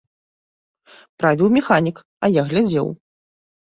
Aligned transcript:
Правіў 1.21 1.47
механік, 1.59 1.97
а 2.25 2.35
я 2.41 2.51
глядзеў. 2.53 2.87